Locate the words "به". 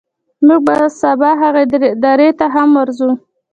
0.67-0.75